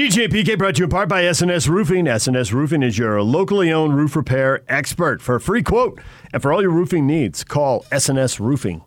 [0.00, 2.06] DJ PK brought to you in part by SNS Roofing.
[2.06, 5.20] SNS Roofing is your locally owned roof repair expert.
[5.20, 6.00] For a free quote
[6.32, 8.80] and for all your roofing needs, call SNS Roofing.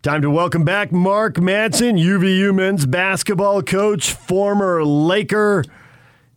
[0.00, 5.62] Time to welcome back Mark Madsen, UVU men's basketball coach, former Laker.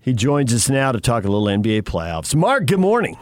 [0.02, 2.36] He joins us now to talk a little NBA playoffs.
[2.36, 3.18] Mark, good morning.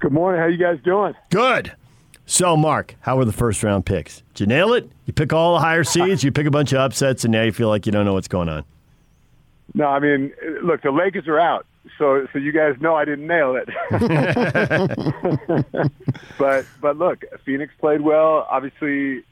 [0.00, 0.40] Good morning.
[0.40, 1.14] How you guys doing?
[1.30, 1.70] Good.
[2.26, 4.24] So, Mark, how were the first round picks?
[4.34, 4.90] Did you nail it?
[5.04, 7.52] You pick all the higher seeds, you pick a bunch of upsets, and now you
[7.52, 8.64] feel like you don't know what's going on.
[9.74, 11.66] No, I mean, look, the Lakers are out,
[11.98, 13.68] so so you guys know I didn't nail it.
[16.38, 18.46] but but look, Phoenix played well.
[18.50, 19.22] Obviously,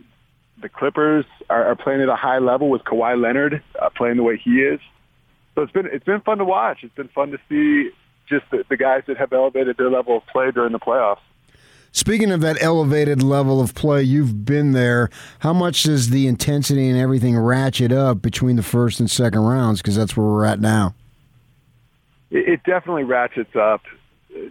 [0.60, 4.22] the Clippers are, are playing at a high level with Kawhi Leonard uh, playing the
[4.22, 4.80] way he is.
[5.54, 6.78] So it's been it's been fun to watch.
[6.82, 7.90] It's been fun to see
[8.28, 11.18] just the, the guys that have elevated their level of play during the playoffs.
[11.94, 15.10] Speaking of that elevated level of play, you've been there.
[15.38, 19.80] How much does the intensity and everything ratchet up between the first and second rounds?
[19.80, 20.96] Because that's where we're at now.
[22.32, 23.82] It, it definitely ratchets up.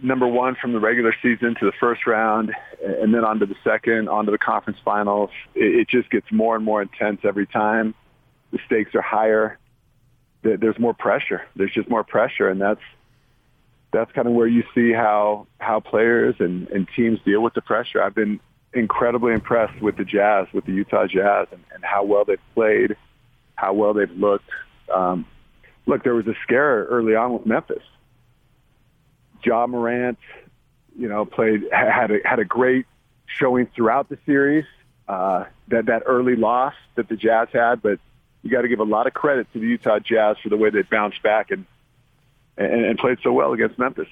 [0.02, 2.50] Number one, from the regular season to the first round,
[2.82, 5.28] and then onto the second, onto the conference finals.
[5.54, 7.94] It just gets more and more intense every time.
[8.52, 9.58] The stakes are higher.
[10.40, 11.42] There's more pressure.
[11.56, 12.80] There's just more pressure, and that's
[13.94, 17.62] that's kind of where you see how how players and, and teams deal with the
[17.62, 18.02] pressure.
[18.02, 18.40] I've been
[18.72, 22.96] incredibly impressed with the Jazz, with the Utah Jazz, and, and how well they've played,
[23.54, 24.50] how well they've looked.
[24.92, 25.26] Um,
[25.86, 27.82] look, there was a scare early on with Memphis.
[29.44, 30.18] Ja Morant,
[30.98, 32.86] you know, played had a, had a great
[33.26, 34.64] showing throughout the series.
[35.06, 38.00] Uh, that that early loss that the Jazz had, but
[38.42, 40.70] you got to give a lot of credit to the Utah Jazz for the way
[40.70, 41.66] they bounced back and
[42.56, 44.08] and, and played so well against Memphis.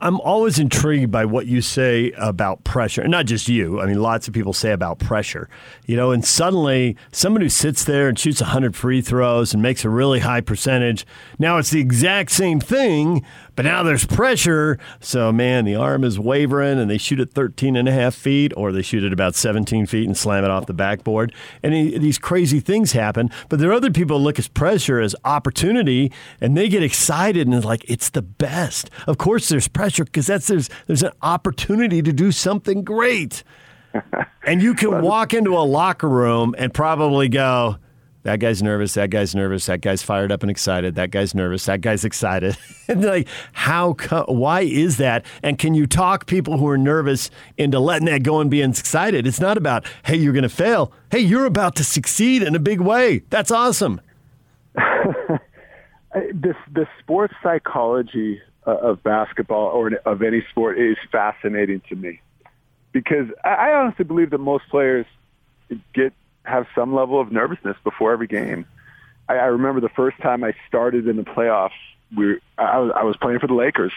[0.00, 3.02] I'm always intrigued by what you say about pressure.
[3.02, 3.80] And not just you.
[3.80, 5.48] I mean, lots of people say about pressure.
[5.86, 9.84] You know, and suddenly someone who sits there and shoots 100 free throws and makes
[9.84, 11.04] a really high percentage,
[11.40, 14.78] now it's the exact same thing, but now there's pressure.
[15.00, 18.52] So, man, the arm is wavering and they shoot at 13 and a half feet
[18.56, 21.34] or they shoot at about 17 feet and slam it off the backboard.
[21.60, 23.30] And he, these crazy things happen.
[23.48, 27.48] But there are other people who look at pressure as opportunity and they get excited
[27.48, 28.90] and it's like, it's the best.
[29.08, 33.42] Of course, there's pressure because that's there's, there's an opportunity to do something great.
[34.46, 37.76] and you can walk into a locker room and probably go,
[38.28, 38.94] that guy's nervous.
[38.94, 39.66] That guy's nervous.
[39.66, 40.96] That guy's fired up and excited.
[40.96, 41.64] That guy's nervous.
[41.64, 42.58] That guy's excited.
[42.88, 43.94] and like, how?
[44.26, 45.24] why is that?
[45.42, 49.26] And can you talk people who are nervous into letting that go and being excited?
[49.26, 50.92] It's not about hey, you're going to fail.
[51.10, 53.22] Hey, you're about to succeed in a big way.
[53.30, 54.00] That's awesome.
[54.74, 62.20] this the sports psychology Uh, of basketball or of any sport is fascinating to me
[62.92, 65.06] because I honestly believe that most players
[65.94, 66.12] get
[66.42, 68.66] have some level of nervousness before every game.
[69.26, 71.70] I, I remember the first time I started in the playoffs.
[72.14, 73.92] We I was, I was playing for the Lakers,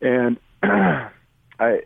[0.00, 1.82] and I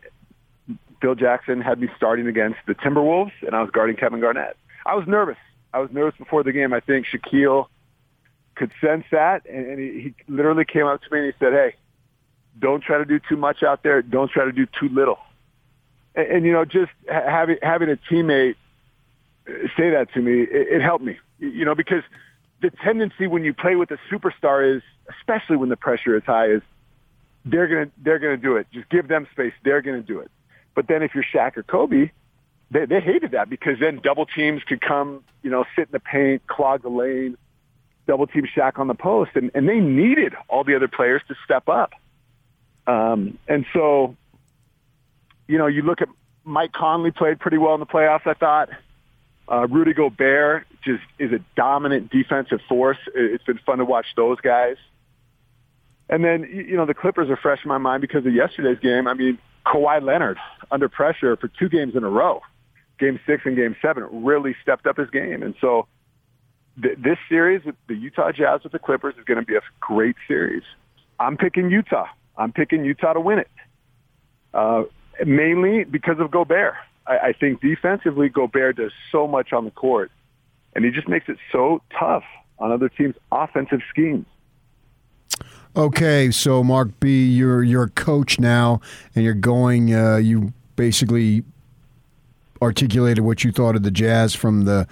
[1.01, 4.57] Phil Jackson had me starting against the Timberwolves, and I was guarding Kevin Garnett.
[4.87, 5.39] I was nervous.
[5.75, 6.73] I was nervous before the game.
[6.73, 7.67] I think Shaquille
[8.55, 11.53] could sense that, and, and he, he literally came up to me and he said,
[11.53, 11.75] "Hey,
[12.59, 14.03] don't try to do too much out there.
[14.03, 15.19] Don't try to do too little."
[16.15, 18.57] And, and you know, just having having a teammate
[19.77, 21.19] say that to me, it, it helped me.
[21.39, 22.03] You know, because
[22.61, 24.83] the tendency when you play with a superstar is,
[25.21, 26.63] especially when the pressure is high, is
[27.45, 28.67] they're gonna they're gonna do it.
[28.73, 29.53] Just give them space.
[29.65, 30.31] They're gonna do it.
[30.75, 32.11] But then if you're Shaq or Kobe,
[32.71, 36.01] they, they hated that because then double teams could come, you know, sit in the
[36.01, 37.37] paint, clog the lane,
[38.07, 41.35] double team Shaq on the post, and, and they needed all the other players to
[41.45, 41.93] step up.
[42.89, 44.17] Um, and so,
[45.47, 46.09] you know, you look at
[46.43, 48.27] Mike Conley played pretty well in the playoffs.
[48.27, 48.71] I thought.
[49.51, 52.99] Uh, Rudy Gobert just is a dominant defensive force.
[53.15, 54.77] It's been fun to watch those guys.
[56.11, 59.07] And then, you know, the Clippers are fresh in my mind because of yesterday's game.
[59.07, 60.39] I mean, Kawhi Leonard
[60.71, 62.43] under pressure for two games in a row,
[62.99, 65.43] game six and game seven, really stepped up his game.
[65.43, 65.87] And so
[66.83, 69.63] th- this series, with the Utah Jazz with the Clippers, is going to be a
[69.81, 70.63] great series.
[71.19, 72.07] I'm picking Utah.
[72.39, 73.51] I'm picking Utah to win it,
[74.55, 74.85] uh,
[75.27, 76.75] mainly because of Gobert.
[77.07, 80.11] I, I think defensively, Gobert does so much on the court,
[80.75, 82.25] and he just makes it so tough
[82.59, 84.27] on other teams' offensive schemes.
[85.77, 88.81] Okay, so Mark B, you're you're a coach now,
[89.15, 89.95] and you're going.
[89.95, 91.45] Uh, you basically
[92.63, 94.87] articulated what you thought of the Jazz from the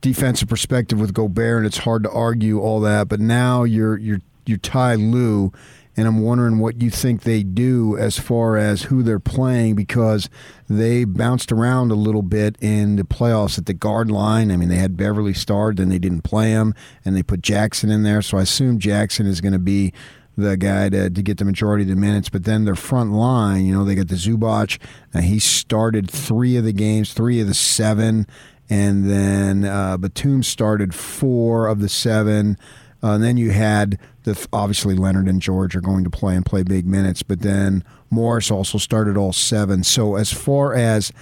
[0.00, 3.08] defensive perspective with Gobert, and it's hard to argue all that.
[3.08, 5.52] But now you're you're you Ty Lue,
[5.96, 10.28] and I'm wondering what you think they do as far as who they're playing because
[10.68, 14.50] they bounced around a little bit in the playoffs at the guard line.
[14.50, 17.90] I mean, they had Beverley start, then they didn't play him, and they put Jackson
[17.90, 18.20] in there.
[18.20, 19.92] So I assume Jackson is going to be
[20.36, 22.28] the guy to, to get the majority of the minutes.
[22.28, 24.78] But then their front line, you know, they got the Zubac.
[25.14, 28.26] and he started three of the games, three of the seven.
[28.68, 32.58] And then uh, Batum started four of the seven.
[33.02, 36.44] Uh, and then you had the obviously Leonard and George are going to play and
[36.44, 39.84] play big minutes, but then Morris also started all seven.
[39.84, 41.12] So as far as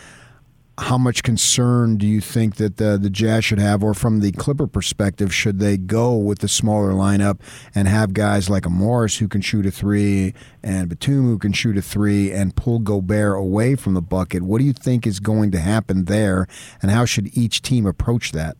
[0.78, 4.32] how much concern do you think that the, the Jazz should have, or from the
[4.32, 7.38] Clipper perspective, should they go with the smaller lineup
[7.74, 11.52] and have guys like a Morris who can shoot a three and Batum who can
[11.52, 14.42] shoot a three and pull Gobert away from the bucket?
[14.42, 16.48] What do you think is going to happen there,
[16.82, 18.56] and how should each team approach that?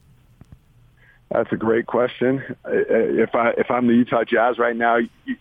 [1.34, 2.44] That's a great question.
[2.64, 4.98] If I if I'm the Utah Jazz right now,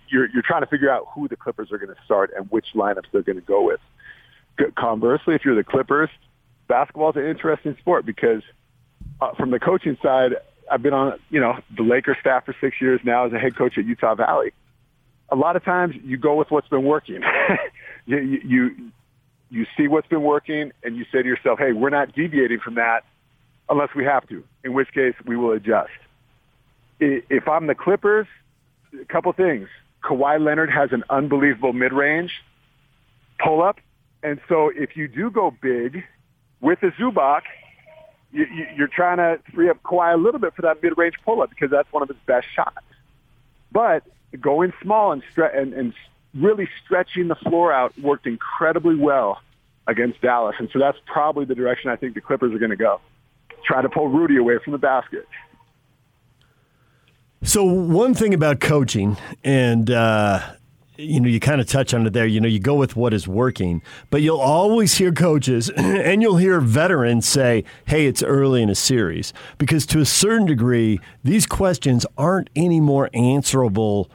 [0.10, 2.66] you're you're trying to figure out who the Clippers are going to start and which
[2.74, 3.80] lineups they're going to go with.
[4.76, 6.10] Conversely, if you're the Clippers,
[6.68, 8.42] basketball is an interesting sport because
[9.22, 10.32] uh, from the coaching side,
[10.72, 13.56] I've been on you know the Lakers staff for six years now as a head
[13.56, 14.52] coach at Utah Valley.
[15.30, 17.22] A lot of times you go with what's been working.
[18.08, 18.92] you, you
[19.52, 22.76] you see what's been working and you say to yourself, "Hey, we're not deviating from
[22.76, 23.04] that
[23.74, 25.92] unless we have to, in which case we will adjust."
[27.00, 28.28] If I'm the Clippers,
[29.00, 29.68] a couple things.
[30.04, 32.32] Kawhi Leonard has an unbelievable mid-range
[33.40, 33.80] pull up,
[34.22, 36.04] and so if you do go big
[36.62, 37.42] with the Zubac,
[38.32, 41.50] you, you, you're trying to free up Kawhi a little bit for that mid-range pull-up
[41.50, 42.78] because that's one of his best shots.
[43.72, 44.04] But
[44.40, 45.94] going small and, stre- and, and
[46.34, 49.42] really stretching the floor out worked incredibly well
[49.88, 50.56] against Dallas.
[50.60, 53.02] And so that's probably the direction I think the Clippers are going to go.
[53.66, 55.28] Try to pull Rudy away from the basket.
[57.44, 60.42] So one thing about coaching, and uh,
[60.98, 62.26] you know, you kind of touch on it there.
[62.26, 66.38] You know, you go with what is working, but you'll always hear coaches and you'll
[66.38, 69.34] hear veterans say, hey, it's early in a series.
[69.58, 74.10] Because to a certain degree, these questions aren't any more answerable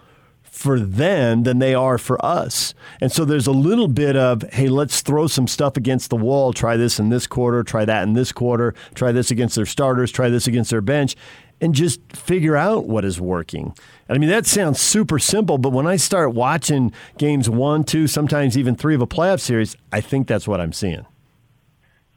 [0.58, 2.74] for them than they are for us.
[3.00, 6.52] And so there's a little bit of, hey, let's throw some stuff against the wall.
[6.52, 10.10] Try this in this quarter, try that in this quarter, try this against their starters,
[10.10, 11.14] try this against their bench
[11.60, 13.72] and just figure out what is working.
[14.08, 18.08] And I mean, that sounds super simple, but when I start watching games one, two,
[18.08, 21.06] sometimes even three of a playoff series, I think that's what I'm seeing.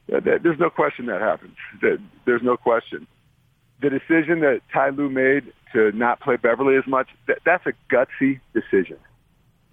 [0.07, 1.55] There's no question that happens.
[2.25, 3.05] There's no question.
[3.81, 7.07] The decision that Ty Lue made to not play Beverley as much,
[7.45, 8.97] that's a gutsy decision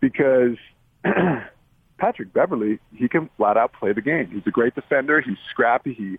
[0.00, 0.56] because
[1.98, 4.30] Patrick Beverley, he can flat out play the game.
[4.32, 5.20] He's a great defender.
[5.20, 5.92] He's scrappy.
[5.92, 6.18] He,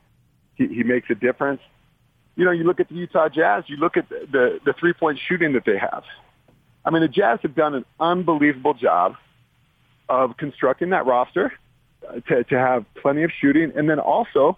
[0.55, 1.61] he, he makes a difference
[2.39, 5.19] you know, you look at the Utah Jazz, you look at the, the, the three-point
[5.27, 6.05] shooting that they have.
[6.85, 9.15] I mean, the Jazz have done an unbelievable job
[10.07, 11.51] of constructing that roster
[12.07, 13.73] uh, to, to have plenty of shooting.
[13.75, 14.57] And then also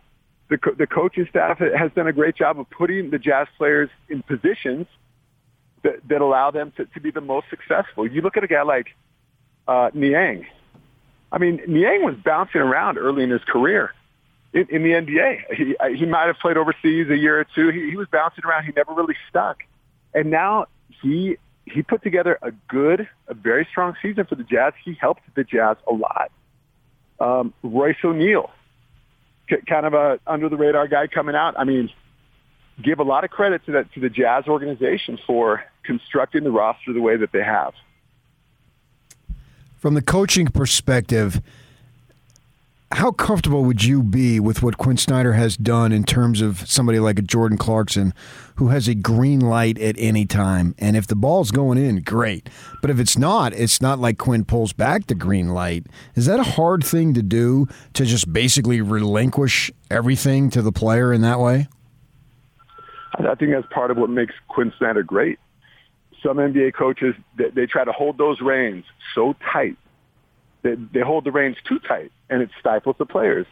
[0.51, 3.89] the, co- the coaching staff has done a great job of putting the Jazz players
[4.09, 4.85] in positions
[5.81, 8.05] that, that allow them to, to be the most successful.
[8.05, 8.87] You look at a guy like
[9.67, 10.45] uh, Niang.
[11.31, 13.93] I mean, Niang was bouncing around early in his career
[14.53, 15.55] in, in the NBA.
[15.55, 17.69] He uh, he might have played overseas a year or two.
[17.69, 18.65] He, he was bouncing around.
[18.65, 19.59] He never really stuck,
[20.13, 20.65] and now
[21.01, 24.73] he he put together a good, a very strong season for the Jazz.
[24.83, 26.31] He helped the Jazz a lot.
[27.21, 28.51] Um, Royce O'Neale,
[29.67, 31.55] kind of a under the radar guy coming out.
[31.57, 31.89] I mean,
[32.83, 36.93] give a lot of credit to that to the Jazz organization for constructing the roster
[36.93, 37.73] the way that they have.
[39.77, 41.41] From the coaching perspective,
[42.93, 46.99] how comfortable would you be with what Quinn Snyder has done in terms of somebody
[46.99, 48.13] like a Jordan Clarkson
[48.55, 50.75] who has a green light at any time?
[50.77, 52.49] And if the ball's going in, great.
[52.81, 55.85] But if it's not, it's not like Quinn pulls back the green light.
[56.15, 61.13] Is that a hard thing to do to just basically relinquish everything to the player
[61.13, 61.67] in that way?
[63.15, 65.39] I think that's part of what makes Quinn Snyder great.
[66.23, 69.77] Some NBA coaches, they, they try to hold those reins so tight
[70.63, 73.47] they, they hold the reins too tight, and it stifles the players.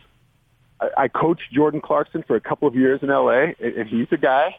[0.79, 4.17] I, I coached Jordan Clarkson for a couple of years in LA, and he's a
[4.17, 4.55] guy.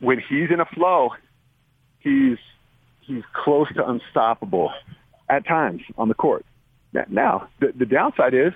[0.00, 1.10] When he's in a flow,
[2.00, 2.38] he's
[3.00, 4.72] he's close to unstoppable
[5.28, 6.44] at times on the court.
[7.08, 8.52] Now, the, the downside is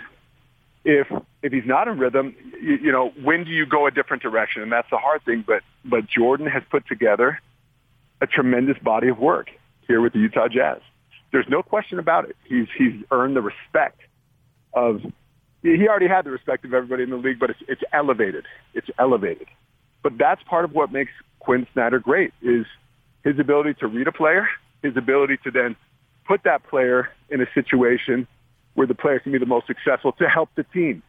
[0.85, 1.09] if
[1.43, 4.63] if he's not in rhythm, you, you know, when do you go a different direction?
[4.63, 5.45] And that's the hard thing.
[5.47, 7.41] But but Jordan has put together
[8.21, 9.49] a tremendous body of work
[9.87, 10.81] here with the Utah Jazz.
[11.33, 12.37] There's no question about it.
[12.45, 14.01] He's he's earned the respect
[14.75, 15.01] of.
[15.63, 18.45] He already had the respect of everybody in the league, but it's it's elevated.
[18.75, 19.49] It's elevated.
[20.03, 22.65] But that's part of what makes Quinn Snyder great is
[23.25, 24.49] his ability to read a player,
[24.83, 25.77] his ability to then
[26.27, 28.27] put that player in a situation
[28.75, 31.03] where the player can be the most successful to help the team.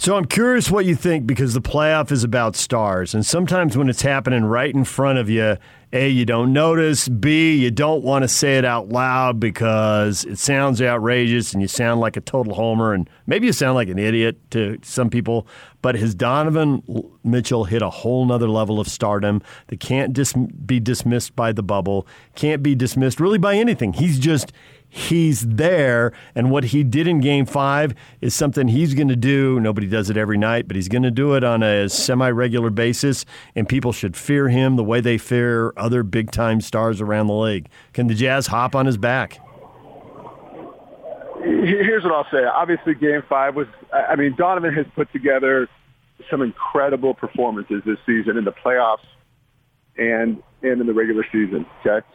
[0.00, 3.12] So I'm curious what you think because the playoff is about stars.
[3.12, 5.58] And sometimes when it's happening right in front of you,
[5.92, 7.06] A, you don't notice.
[7.06, 11.68] B, you don't want to say it out loud because it sounds outrageous and you
[11.68, 12.94] sound like a total homer.
[12.94, 15.46] And maybe you sound like an idiot to some people.
[15.82, 16.82] But has Donovan
[17.22, 21.62] Mitchell hit a whole nother level of stardom that can't dis- be dismissed by the
[21.62, 23.92] bubble, can't be dismissed really by anything.
[23.92, 24.50] He's just
[24.90, 26.12] he's there.
[26.34, 29.58] And what he did in game five is something he's going to do.
[29.60, 32.68] Nobody does it every night, but he's going to do it on a semi regular
[32.68, 33.24] basis.
[33.54, 37.34] And people should fear him the way they fear other big time stars around the
[37.34, 37.68] league.
[37.94, 39.40] Can the Jazz hop on his back?
[41.42, 42.44] Here's what I'll say.
[42.44, 45.68] Obviously, game five was, I mean, Donovan has put together
[46.30, 49.06] some incredible performances this season in the playoffs
[49.96, 51.64] and, and in the regular season.
[51.86, 52.06] Okay.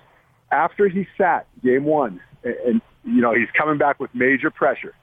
[0.52, 4.94] After he sat game one and you know he's coming back with major pressure.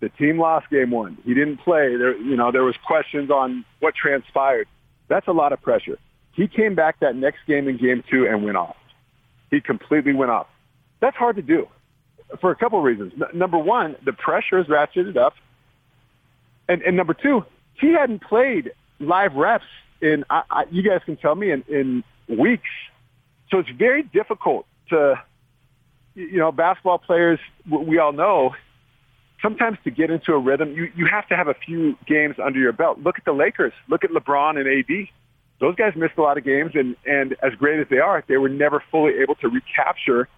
[0.00, 1.18] The team lost game one.
[1.24, 1.96] He didn't play.
[1.96, 4.66] There, you know, there was questions on what transpired.
[5.08, 5.98] That's a lot of pressure.
[6.32, 8.76] He came back that next game in game two and went off.
[9.50, 10.46] He completely went off.
[11.00, 11.68] That's hard to do
[12.40, 13.12] for a couple of reasons.
[13.14, 15.34] N- number one, the pressure is ratcheted up,
[16.68, 17.44] and, and number two,
[17.74, 19.64] he hadn't played live reps
[20.00, 20.24] in.
[20.30, 22.70] I, I, you guys can tell me in, in weeks,
[23.50, 25.22] so it's very difficult to
[26.14, 28.54] you know, basketball players, we all know,
[29.42, 32.58] sometimes to get into a rhythm, you, you have to have a few games under
[32.58, 32.98] your belt.
[32.98, 33.72] Look at the Lakers.
[33.88, 35.08] Look at LeBron and AD.
[35.60, 38.38] Those guys missed a lot of games, and, and as great as they are, they
[38.38, 40.28] were never fully able to recapture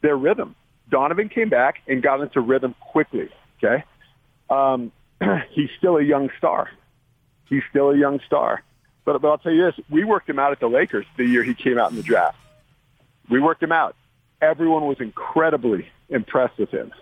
[0.00, 0.54] their rhythm.
[0.90, 3.84] Donovan came back and got into rhythm quickly, okay?
[4.50, 4.92] Um,
[5.50, 6.70] he's still a young star.
[7.48, 8.62] He's still a young star.
[9.04, 11.42] But, but I'll tell you this, we worked him out at the Lakers the year
[11.42, 12.38] he came out in the draft.
[13.30, 13.96] We worked him out
[14.44, 16.92] everyone was incredibly impressed with him.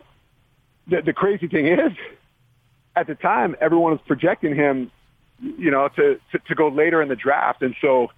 [0.86, 1.92] The, the crazy thing is,
[2.94, 4.90] at the time, everyone was projecting him,
[5.40, 7.62] you know, to, to, to go later in the draft.
[7.62, 8.08] And so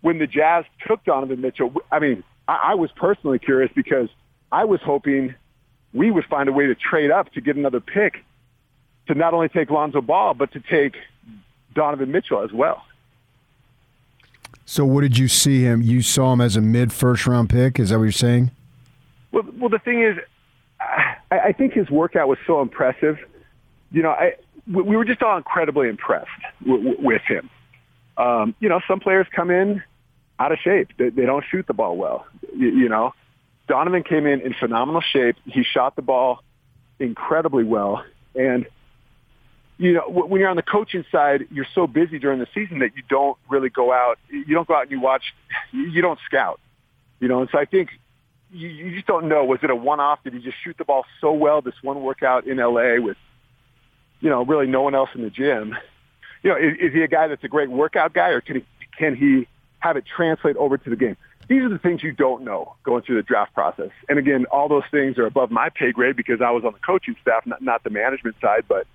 [0.00, 4.08] when the Jazz took Donovan Mitchell, I mean, I, I was personally curious because
[4.52, 5.34] I was hoping
[5.92, 8.24] we would find a way to trade up to get another pick
[9.06, 10.96] to not only take Lonzo Ball, but to take
[11.74, 12.82] Donovan Mitchell as well.
[14.64, 15.82] So, what did you see him?
[15.82, 17.78] You saw him as a mid first round pick.
[17.78, 18.50] Is that what you're saying?
[19.32, 20.16] Well, well, the thing is,
[20.80, 23.18] I, I think his workout was so impressive.
[23.92, 24.34] You know, I
[24.66, 26.28] we were just all incredibly impressed
[26.64, 27.48] w- with him.
[28.16, 29.82] Um, you know, some players come in
[30.38, 30.88] out of shape.
[30.98, 32.26] They, they don't shoot the ball well.
[32.54, 33.14] You, you know,
[33.68, 35.36] Donovan came in in phenomenal shape.
[35.44, 36.42] He shot the ball
[36.98, 38.66] incredibly well, and
[39.78, 42.96] you know, when you're on the coaching side, you're so busy during the season that
[42.96, 44.18] you don't really go out.
[44.30, 45.34] You don't go out and you watch.
[45.72, 46.60] You don't scout.
[47.20, 47.90] You know, and so I think
[48.50, 49.44] you, you just don't know.
[49.44, 50.20] Was it a one-off?
[50.24, 53.16] Did he just shoot the ball so well this one workout in LA with,
[54.20, 55.76] you know, really no one else in the gym?
[56.42, 58.64] You know, is, is he a guy that's a great workout guy, or can he
[58.96, 59.46] can he
[59.80, 61.16] have it translate over to the game?
[61.48, 63.90] These are the things you don't know going through the draft process.
[64.08, 66.78] And again, all those things are above my pay grade because I was on the
[66.80, 68.64] coaching staff, not, not the management side.
[68.68, 68.86] But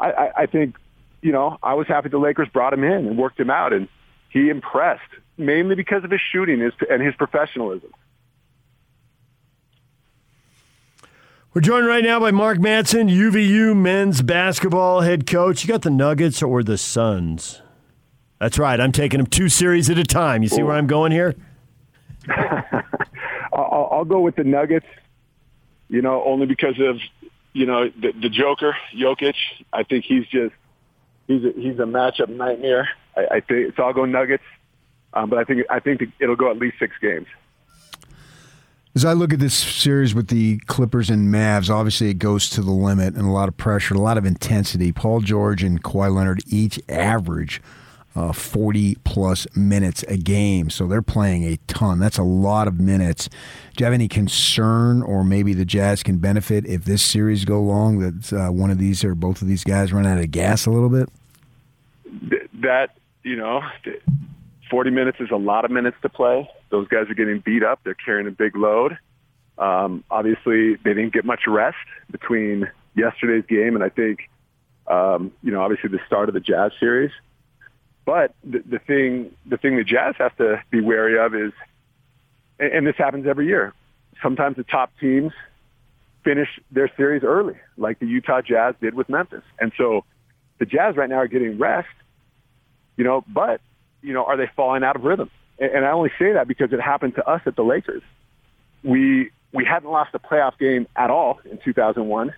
[0.00, 0.76] I, I, I think,
[1.22, 3.88] you know, I was happy the Lakers brought him in and worked him out, and
[4.30, 5.02] he impressed
[5.36, 7.90] mainly because of his shooting and his professionalism.
[11.54, 15.64] We're joined right now by Mark Madsen, UVU men's basketball head coach.
[15.64, 17.62] You got the Nuggets or the Suns?
[18.38, 18.78] That's right.
[18.78, 20.42] I'm taking them two series at a time.
[20.42, 21.34] You see where I'm going here?
[23.52, 24.86] I'll, I'll, go with the Nuggets.
[25.88, 27.00] You know, only because of
[27.52, 29.34] you know the, the Joker, Jokic.
[29.72, 30.54] I think he's just
[31.26, 32.88] he's a, he's a matchup nightmare.
[33.16, 33.84] I, I think so.
[33.84, 34.44] I'll go Nuggets,
[35.12, 37.26] um, but I think I think it'll go at least six games.
[38.94, 42.62] As I look at this series with the Clippers and Mavs, obviously it goes to
[42.62, 44.90] the limit and a lot of pressure, a lot of intensity.
[44.90, 47.62] Paul George and Kawhi Leonard each average
[48.16, 51.98] uh, 40 plus minutes a game, so they're playing a ton.
[51.98, 53.28] That's a lot of minutes.
[53.76, 57.60] Do you have any concern, or maybe the Jazz can benefit if this series go
[57.60, 60.66] long that uh, one of these or both of these guys run out of gas
[60.66, 61.08] a little bit?
[62.60, 63.62] That you know,
[64.70, 66.50] 40 minutes is a lot of minutes to play.
[66.70, 67.80] Those guys are getting beat up.
[67.84, 68.98] They're carrying a big load.
[69.58, 71.76] Um, obviously, they didn't get much rest
[72.10, 74.30] between yesterday's game and I think,
[74.86, 77.10] um, you know, obviously the start of the Jazz series.
[78.08, 81.52] But the, the thing, the thing the Jazz have to be wary of is,
[82.58, 83.74] and, and this happens every year.
[84.22, 85.34] Sometimes the top teams
[86.24, 89.42] finish their series early, like the Utah Jazz did with Memphis.
[89.60, 90.06] And so
[90.58, 91.88] the Jazz right now are getting rest,
[92.96, 93.60] you know, but
[94.00, 95.30] you know, are they falling out of rhythm?
[95.58, 98.02] and I only say that because it happened to us at the Lakers.
[98.82, 102.32] We we hadn't lost a playoff game at all in 2001,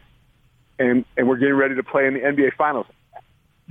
[0.81, 2.87] and and we're getting ready to play in the NBA Finals,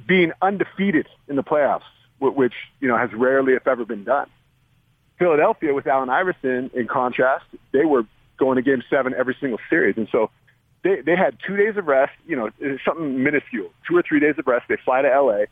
[0.08, 1.84] being undefeated in the playoffs,
[2.20, 4.30] which you know has rarely, if ever, been done.
[5.18, 8.04] Philadelphia, with Allen Iverson, in contrast, they were
[8.38, 10.30] going to Game Seven every single series, and so
[10.84, 12.14] they they had two days of rest.
[12.28, 14.66] You know, something minuscule, two or three days of rest.
[14.70, 15.46] They fly to LA.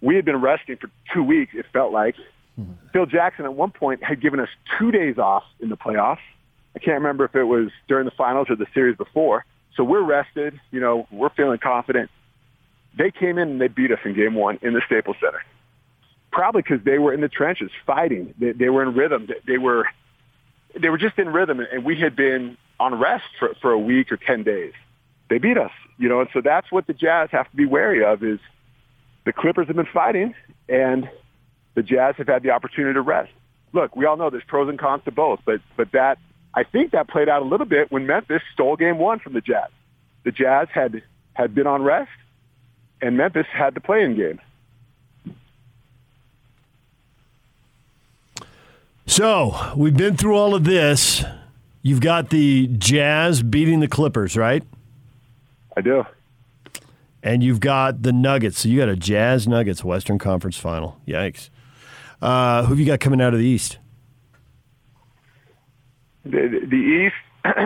[0.00, 1.52] We had been resting for two weeks.
[1.54, 2.16] It felt like.
[2.58, 2.72] Mm-hmm.
[2.92, 6.18] Phil Jackson at one point had given us two days off in the playoffs
[6.74, 9.44] I can't remember if it was during the finals or the series before.
[9.76, 10.60] So we're rested.
[10.70, 12.10] You know, we're feeling confident.
[12.96, 15.42] They came in and they beat us in game one in the Staples Center.
[16.32, 18.34] Probably because they were in the trenches fighting.
[18.38, 19.26] They, they were in rhythm.
[19.26, 19.86] They, they were
[20.80, 24.12] they were just in rhythm, and we had been on rest for, for a week
[24.12, 24.72] or 10 days.
[25.28, 28.04] They beat us, you know, and so that's what the Jazz have to be wary
[28.04, 28.38] of is
[29.24, 30.34] the Clippers have been fighting,
[30.68, 31.10] and
[31.74, 33.32] the Jazz have had the opportunity to rest.
[33.72, 36.18] Look, we all know there's pros and cons to both, but but that
[36.54, 39.40] I think that played out a little bit when Memphis stole game one from the
[39.40, 39.70] Jazz.
[40.24, 41.02] The Jazz had,
[41.34, 42.10] had been on rest,
[43.02, 44.40] and Memphis had the play-in game.
[49.06, 51.24] So we've been through all of this.
[51.82, 54.62] You've got the Jazz beating the Clippers, right?
[55.76, 56.04] I do.
[57.22, 58.60] And you've got the Nuggets.
[58.60, 61.00] So you got a Jazz Nuggets Western Conference final.
[61.06, 61.50] Yikes.
[62.22, 63.78] Uh, who have you got coming out of the East?
[66.24, 67.14] the, the East,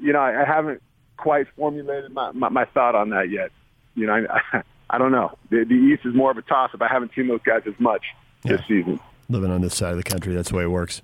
[0.00, 0.82] you know, I, I haven't
[1.16, 3.50] quite formulated my, my, my thought on that yet.
[3.96, 5.36] You know, I, I don't know.
[5.50, 6.80] The, the East is more of a toss-up.
[6.80, 8.04] I haven't seen those guys as much
[8.44, 8.52] yeah.
[8.52, 9.00] this season.
[9.28, 11.02] Living on this side of the country, that's the way it works.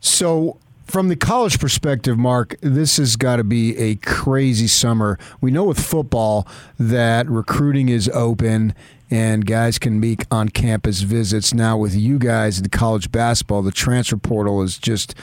[0.00, 5.18] So, from the college perspective, Mark, this has got to be a crazy summer.
[5.40, 6.46] We know with football
[6.78, 8.74] that recruiting is open
[9.10, 11.54] and guys can make on campus visits.
[11.54, 15.14] Now, with you guys in college basketball, the transfer portal is just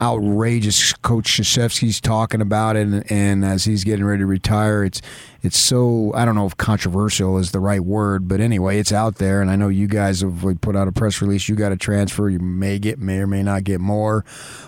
[0.00, 0.92] outrageous.
[0.94, 5.02] Coach Krzyzewski's talking about it, and, and, as he's getting ready to retire, it's
[5.42, 9.16] it's so I don't know if controversial is the right word, but anyway, it's out
[9.16, 11.48] there, and I know you guys have put out a press release.
[11.48, 14.24] You got a transfer, you may get, may or may not get more,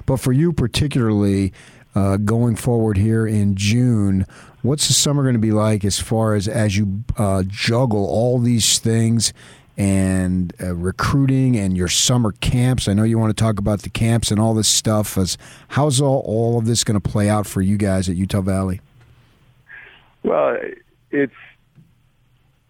[0.06, 1.52] but for you particularly.
[1.94, 4.24] Uh, going forward here in June,
[4.62, 8.38] what's the summer going to be like as far as as you uh, juggle all
[8.38, 9.34] these things
[9.76, 12.88] and uh, recruiting and your summer camps.
[12.88, 15.16] I know you want to talk about the camps and all this stuff.
[15.16, 18.42] As how's all, all of this going to play out for you guys at Utah
[18.42, 18.80] Valley?
[20.22, 20.58] Well,
[21.10, 21.32] it's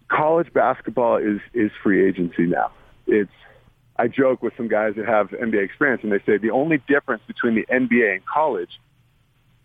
[0.07, 2.71] college basketball is is free agency now.
[3.07, 3.31] It's
[3.97, 7.23] I joke with some guys that have NBA experience, and they say the only difference
[7.27, 8.79] between the NBA and college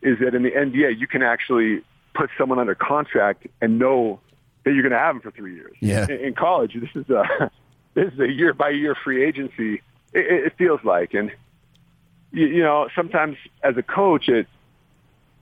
[0.03, 1.83] is that in the NBA you can actually
[2.15, 4.21] put someone under contract and know
[4.69, 5.75] that you're going to have them for three years.
[5.81, 6.05] Yeah.
[6.05, 7.51] In, in college, this is a
[7.95, 9.81] this is a year by year free agency.
[10.13, 11.33] It, it feels like, and
[12.33, 14.47] you, you know, sometimes as a coach, it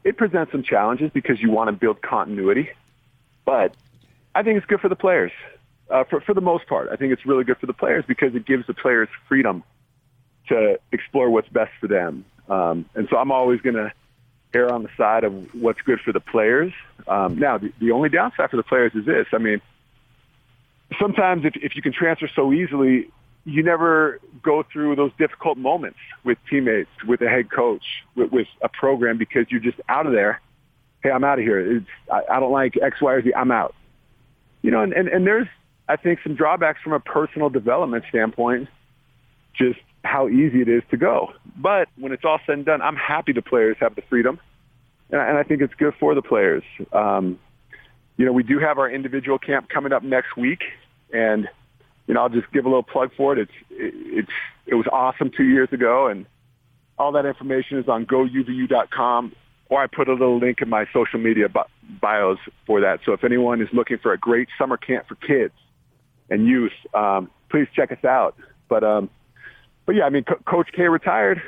[0.04, 2.70] it presents some challenges because you want to build continuity,
[3.44, 3.74] but
[4.32, 5.32] I think it's good for the players.
[5.90, 8.32] Uh, for for the most part, I think it's really good for the players because
[8.36, 9.64] it gives the players freedom
[10.48, 12.24] to explore what's best for them.
[12.48, 13.92] Um, and so I'm always going to
[14.56, 16.72] err on the side of what's good for the players.
[17.06, 19.26] Um, now, the, the only downside for the players is this.
[19.32, 19.60] I mean,
[21.00, 23.10] sometimes if, if you can transfer so easily,
[23.44, 27.84] you never go through those difficult moments with teammates, with a head coach,
[28.16, 30.40] with, with a program because you're just out of there.
[31.02, 31.60] Hey, I'm out of here.
[31.76, 33.32] It's, I, I don't like X, Y, or Z.
[33.34, 33.74] I'm out.
[34.62, 35.46] You know, and, and, and there's,
[35.88, 38.68] I think, some drawbacks from a personal development standpoint.
[39.54, 41.32] Just how easy it is to go.
[41.56, 44.40] But when it's all said and done, I'm happy the players have the freedom,
[45.10, 46.62] and I, and I think it's good for the players.
[46.92, 47.38] Um,
[48.16, 50.60] you know, we do have our individual camp coming up next week,
[51.12, 51.48] and
[52.06, 53.38] you know, I'll just give a little plug for it.
[53.38, 54.32] It's it's
[54.66, 56.26] it was awesome two years ago, and
[56.98, 59.32] all that information is on GoUVU.com,
[59.68, 61.48] or I put a little link in my social media
[62.00, 63.00] bios for that.
[63.04, 65.54] So if anyone is looking for a great summer camp for kids
[66.30, 68.36] and youth, um, please check us out.
[68.68, 69.10] But um,
[69.86, 71.40] but yeah, I mean, Co- Coach K retired.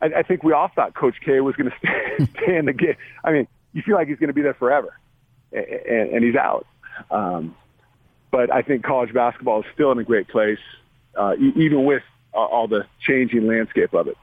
[0.00, 2.96] I, I think we all thought Coach K was going to stay, in the game.
[3.24, 4.96] I mean, you feel like he's going to be there forever,
[5.52, 6.66] and, and, and he's out.
[7.10, 7.56] Um,
[8.30, 10.58] but I think college basketball is still in a great place,
[11.16, 12.02] uh, even with
[12.34, 14.16] uh, all the changing landscape of it.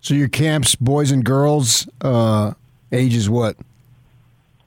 [0.00, 2.52] So your camps, boys and girls, uh,
[2.92, 3.56] ages what?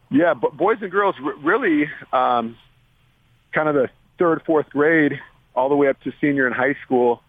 [0.10, 2.58] Yeah, but boys and girls r- really um,
[3.52, 5.19] kind of the third, fourth grade,
[5.56, 7.21] all the way up to senior in high school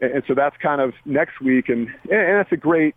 [0.00, 2.94] and, and so that's kind of next week, and and that's a great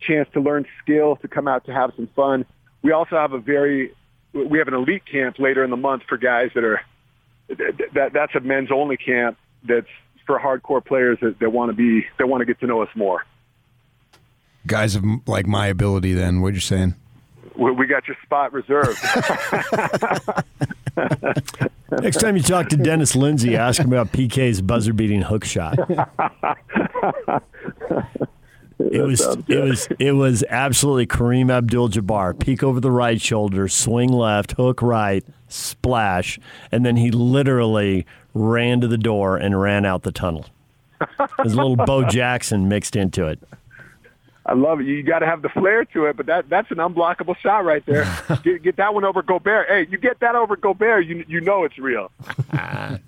[0.00, 2.44] chance to learn skill, to come out to have some fun.
[2.82, 3.92] We also have a very
[4.32, 6.80] we have an elite camp later in the month for guys that are
[7.48, 9.86] that that's a men's only camp that's
[10.26, 12.88] for hardcore players that, that want to be that want to get to know us
[12.94, 13.24] more.
[14.66, 16.94] Guys of like my ability, then what you're saying?
[17.56, 18.98] We, we got your spot reserved.
[22.02, 25.78] Next time you talk to Dennis Lindsay, ask him about PK's buzzer beating hook shot.
[28.78, 32.38] It was it was it was absolutely Kareem Abdul-Jabbar.
[32.38, 36.38] Peek over the right shoulder, swing left, hook right, splash,
[36.70, 40.46] and then he literally ran to the door and ran out the tunnel.
[41.38, 43.42] There's a little Bo Jackson mixed into it.
[44.48, 44.86] I love it.
[44.86, 47.84] You got to have the flair to it, but that that's an unblockable shot right
[47.84, 48.04] there.
[48.44, 49.68] get, get that one over Gobert.
[49.68, 52.10] Hey, you get that over Gobert, you you know it's real.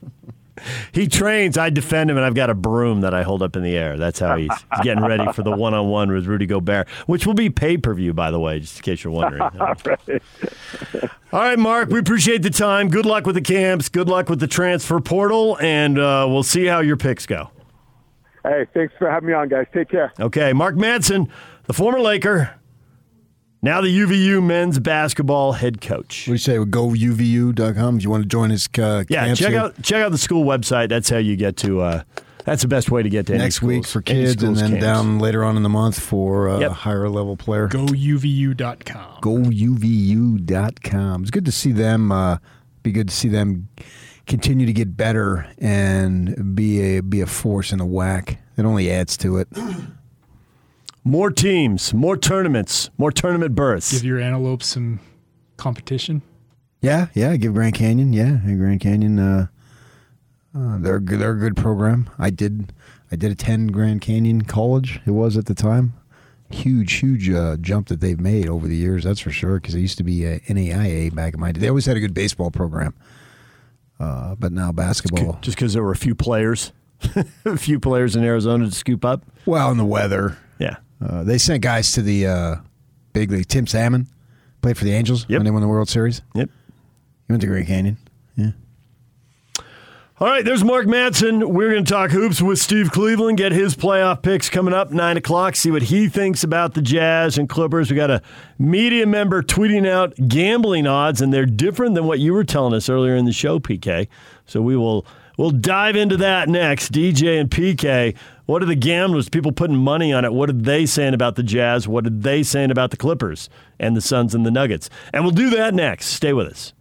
[0.92, 1.56] He trains.
[1.56, 3.96] I defend him, and I've got a broom that I hold up in the air.
[3.96, 7.50] That's how he's, he's getting ready for the one-on-one with Rudy Gobert, which will be
[7.50, 9.42] pay-per-view, by the way, just in case you're wondering.
[9.42, 11.90] All right, Mark.
[11.90, 12.88] We appreciate the time.
[12.88, 13.88] Good luck with the camps.
[13.88, 17.50] Good luck with the transfer portal, and uh, we'll see how your picks go.
[18.44, 19.66] Hey, thanks for having me on, guys.
[19.74, 20.12] Take care.
[20.20, 21.28] Okay, Mark Madsen,
[21.66, 22.54] the former Laker,
[23.62, 26.22] now the UVU men's basketball head coach.
[26.22, 26.64] What do you say?
[26.64, 27.98] Go uvu.com.
[27.98, 29.58] Do you want to join his uh, Yeah, check here?
[29.60, 30.88] out check out the school website.
[30.88, 31.80] That's how you get to.
[31.80, 32.02] Uh,
[32.44, 34.82] that's the best way to get to any next week for kids, and then camps.
[34.84, 36.70] down later on in the month for uh, Yep.
[36.70, 37.68] a higher level player.
[37.68, 39.20] GoUVU.com.
[39.20, 41.22] GoUVU.com.
[41.22, 42.10] It's good to see them.
[42.12, 42.38] Uh,
[42.82, 43.68] be good to see them
[44.28, 48.38] continue to get better and be a be a force in the WAC.
[48.56, 49.48] It only adds to it.
[51.04, 53.92] More teams, more tournaments, more tournament berths.
[53.92, 55.00] Give your antelopes some
[55.56, 56.20] competition.
[56.82, 57.34] Yeah, yeah.
[57.36, 58.12] Give Grand Canyon.
[58.12, 59.18] Yeah, Grand Canyon.
[59.18, 59.46] Uh,
[60.54, 62.10] uh, they're they're a good program.
[62.18, 62.74] I did
[63.10, 65.00] I did attend Grand Canyon College.
[65.06, 65.94] It was at the time.
[66.50, 69.04] Huge, huge uh, jump that they've made over the years.
[69.04, 69.60] That's for sure.
[69.60, 71.60] Because it used to be uh, NAIA back in my day.
[71.60, 72.94] They always had a good baseball program,
[74.00, 75.38] uh, but now basketball.
[75.42, 76.72] just because there were a few players,
[77.44, 79.24] a few players in Arizona to scoop up.
[79.46, 80.36] Well, and the weather.
[80.58, 82.56] Yeah, Uh, they sent guys to the uh,
[83.12, 83.48] big league.
[83.48, 84.06] Tim Salmon
[84.62, 85.38] played for the Angels Yep.
[85.38, 86.20] when they won the World Series.
[86.34, 86.50] yep.
[87.26, 87.96] He went to Grand Canyon.
[88.36, 88.50] Yeah.
[90.20, 91.44] All right, there's Mark Madsen.
[91.44, 95.16] We're going to talk hoops with Steve Cleveland, get his playoff picks coming up, 9
[95.16, 97.88] o'clock, see what he thinks about the Jazz and Clippers.
[97.88, 98.20] We got a
[98.58, 102.88] media member tweeting out gambling odds, and they're different than what you were telling us
[102.88, 104.08] earlier in the show, PK.
[104.44, 106.90] So we will we'll dive into that next.
[106.90, 110.32] DJ and PK, what are the gamblers, people putting money on it?
[110.32, 111.86] What are they saying about the Jazz?
[111.86, 114.90] What are they saying about the Clippers and the Suns and the Nuggets?
[115.12, 116.06] And we'll do that next.
[116.06, 116.72] Stay with us.